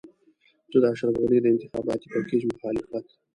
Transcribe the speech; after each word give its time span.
زه 0.71 0.77
د 0.83 0.85
اشرف 0.93 1.15
غني 1.21 1.39
د 1.41 1.45
انتخاباتي 1.53 2.07
پېکج 2.13 2.41
مخالفت. 2.53 3.05